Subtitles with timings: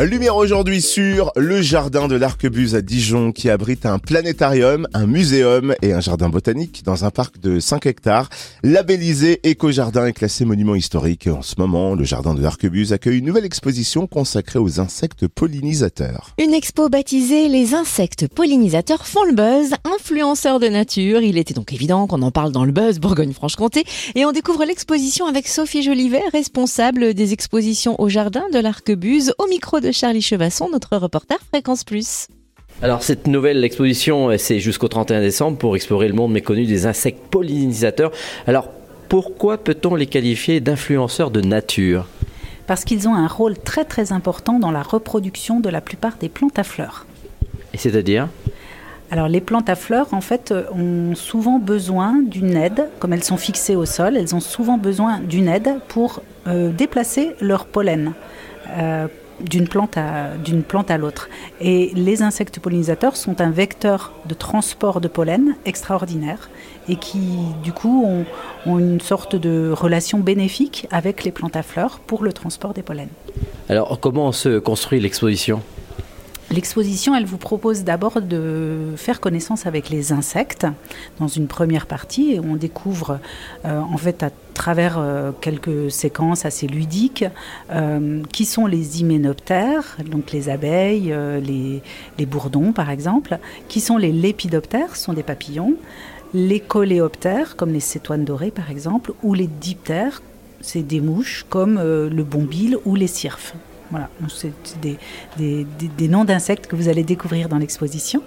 [0.00, 5.74] Lumière aujourd'hui sur le jardin de l'Arquebuse à Dijon qui abrite un planétarium, un muséum
[5.82, 8.30] et un jardin botanique dans un parc de 5 hectares.
[8.64, 13.18] Labellisé Éco-Jardin est classé monument historique et en ce moment, le jardin de l'Arquebuse accueille
[13.18, 16.34] une nouvelle exposition consacrée aux insectes pollinisateurs.
[16.42, 21.20] Une expo baptisée Les insectes pollinisateurs font le buzz, influenceurs de nature.
[21.20, 23.84] Il était donc évident qu'on en parle dans le buzz Bourgogne-Franche-Comté
[24.14, 29.46] et on découvre l'exposition avec Sophie Jolivet, responsable des expositions au jardin de l'Arquebuse au
[29.48, 32.28] micro de Charlie Chevasson, notre reporter Fréquence Plus.
[32.80, 37.20] Alors cette nouvelle exposition, c'est jusqu'au 31 décembre pour explorer le monde méconnu des insectes
[37.30, 38.12] pollinisateurs.
[38.46, 38.68] Alors
[39.08, 42.06] pourquoi peut-on les qualifier d'influenceurs de nature?
[42.66, 46.28] Parce qu'ils ont un rôle très très important dans la reproduction de la plupart des
[46.28, 47.06] plantes à fleurs.
[47.74, 48.28] Et c'est-à-dire?
[49.10, 53.36] Alors les plantes à fleurs, en fait, ont souvent besoin d'une aide, comme elles sont
[53.36, 58.14] fixées au sol, elles ont souvent besoin d'une aide pour euh, déplacer leur pollen.
[58.70, 59.08] Euh,
[59.48, 61.28] d'une plante à, l'autre.
[61.60, 66.50] Et les insectes pollinisateurs sont un vecteur de transport de pollen extraordinaire
[66.88, 67.20] et qui,
[67.62, 68.24] du coup, ont,
[68.66, 72.82] ont une sorte de relation bénéfique avec les plantes à fleurs pour le transport des
[72.82, 73.08] pollens.
[73.68, 75.62] Alors, comment se construit l'exposition?
[76.52, 80.66] L'exposition, elle vous propose d'abord de faire connaissance avec les insectes
[81.18, 83.20] dans une première partie et on découvre
[83.64, 87.24] euh, en fait à travers euh, quelques séquences assez ludiques
[87.70, 94.12] euh, qui sont les hyménoptères, donc les abeilles, les, bourdons par exemple, qui sont les
[94.12, 95.76] lépidoptères, sont des papillons,
[96.34, 100.20] les coléoptères comme les cétoines dorées par exemple, ou les diptères,
[100.60, 103.54] c'est des mouches comme le bombile ou les cirfes.
[103.92, 108.22] Voilà, c'est des, noms d'insectes que vous allez découvrir dans l'exposition.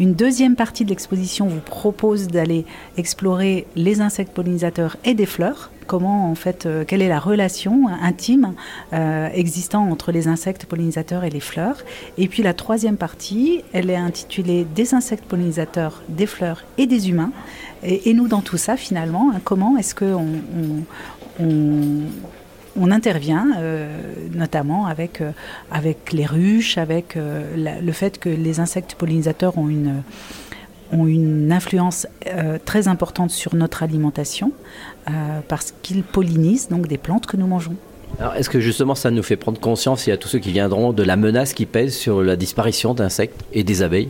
[0.00, 2.66] Une deuxième partie de l'exposition vous propose d'aller
[2.98, 5.70] explorer les insectes pollinisateurs et des fleurs.
[5.86, 8.52] Comment en fait, euh, quelle est la relation intime
[8.92, 11.78] euh, existant entre les insectes pollinisateurs et les fleurs
[12.18, 17.08] Et puis la troisième partie, elle est intitulée Des insectes pollinisateurs, des fleurs et des
[17.08, 17.32] humains.
[17.82, 20.26] Et, nous, dans tout ça, finalement, hein, comment est-ce que on
[21.40, 22.02] on
[22.90, 23.88] intervient euh,
[24.34, 25.30] notamment avec, euh,
[25.70, 30.02] avec les ruches, avec euh, le fait que les insectes pollinisateurs ont une,
[31.50, 32.06] influence
[32.64, 34.52] très importante sur notre alimentation
[35.48, 37.76] parce qu'ils pollinisent donc des plantes que nous mangeons.
[38.36, 41.02] Est-ce que justement ça nous fait prendre conscience, y a tous ceux qui viendront, de
[41.02, 44.08] la menace qui pèse sur la disparition d'insectes et des abeilles?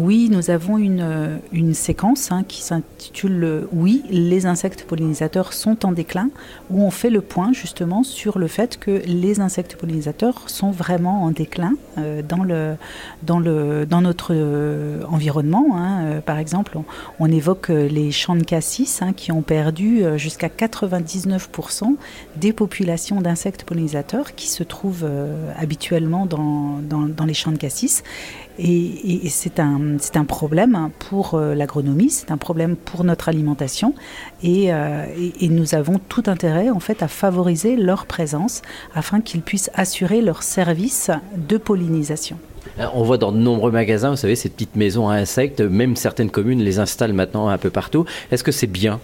[0.00, 5.84] Oui, nous avons une, euh, séquence hein, qui s'intitule euh, Oui, les insectes pollinisateurs sont
[5.84, 6.30] en déclin,
[6.70, 11.24] où on fait le point justement sur le fait que les insectes pollinisateurs sont vraiment
[11.24, 13.40] en déclin euh, dans,
[14.00, 14.34] notre
[15.10, 15.66] environnement.
[15.76, 16.22] Hein.
[16.24, 16.78] par exemple,
[17.18, 21.96] on, évoque les champs de cassis hein, qui ont perdu jusqu'à 99%
[22.36, 25.08] des populations d'insectes pollinisateurs qui se trouvent
[25.58, 28.02] habituellement dans les champs de cassis.
[28.62, 33.94] Et, c'est un, un, problème pour euh, l'agronomie, c'est un problème pour notre alimentation.
[34.44, 35.06] Euh,
[35.40, 38.62] et, nous avons tout intérêt en fait à favoriser leur présence
[38.94, 42.38] afin qu'ils puissent assurer leur service de pollinisation.
[42.94, 46.30] On voit dans de nombreux magasins, vous savez, ces petites maisons à insectes, même certaines
[46.30, 48.04] communes les installent maintenant un peu partout.
[48.30, 49.00] Est-ce que c'est bien?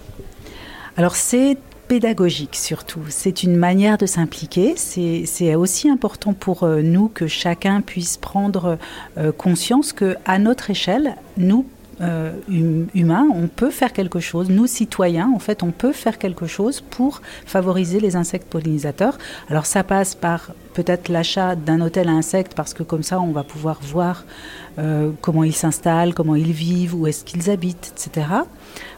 [0.97, 1.59] Alors c'est
[1.89, 3.01] pédagogique surtout.
[3.09, 4.75] C'est une manière de s'impliquer.
[4.77, 8.79] C'est aussi important pour euh, nous que chacun puisse prendre
[9.19, 11.67] euh, conscience que à notre échelle, nous
[12.03, 14.51] euh, hum, humains, on peut faire quelque chose.
[14.51, 19.17] Nous, citoyens, en fait, on peut faire quelque chose pour favoriser les insectes pollinisateurs.
[19.49, 23.33] Alors ça passe par peut-être l'achat d'un hôtel à insectes, parce que comme ça, on
[23.33, 24.27] va pouvoir voir
[25.23, 28.27] comment ils s'installent, comment ils vivent, où est-ce qu'ils habitent, etc.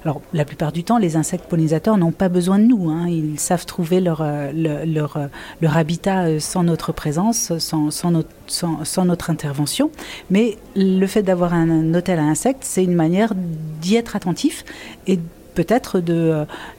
[0.04, 2.90] Alors la plupart du temps, les insectes pollinisateurs n'ont pas besoin de nous.
[2.90, 3.08] Hein.
[3.08, 4.52] Ils savent trouver leur, euh,
[4.84, 9.90] leur, habitat sans notre présence, sans, notre, intervention.
[10.30, 13.32] Mais le fait d'avoir un hôtel à insectes, c'est une manière
[13.80, 14.64] d'y être attentif
[15.06, 15.18] et
[15.58, 15.98] peut-être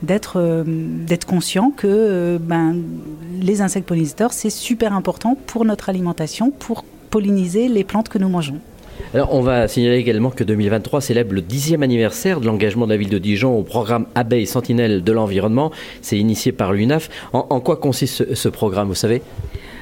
[0.01, 0.63] d'être, euh,
[1.27, 2.77] conscient que euh, ben,
[3.41, 8.29] les insectes pollinisateurs, c'est super important pour notre alimentation, pour polliniser les plantes que nous
[8.29, 8.61] mangeons.
[9.13, 12.97] Alors, on va signaler également que 2023 célèbre le dixième anniversaire de l'engagement de la
[12.97, 15.71] ville de Dijon au programme Abeilles Sentinelles de l'environnement.
[16.01, 17.09] C'est initié par l'UNAF.
[17.33, 19.21] En, quoi consiste ce programme, vous savez?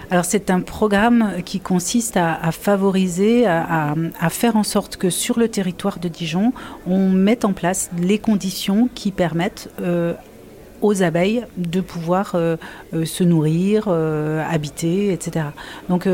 [0.09, 3.95] Alors c'est un programme qui consiste à, favoriser, à,
[4.29, 6.53] faire en sorte que sur le territoire de Dijon,
[6.87, 10.13] on mette en place les conditions qui permettent euh,
[10.81, 12.35] aux abeilles de pouvoir
[12.91, 15.47] se nourrir, habiter, etc.
[15.89, 16.07] Donc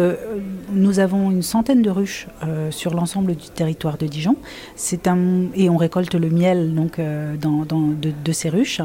[0.72, 2.28] nous avons une centaine de ruches
[2.70, 4.36] sur l'ensemble du territoire de Dijon.
[5.06, 7.00] Un et on récolte le miel donc
[7.42, 8.82] dans, de, de, ces ruches.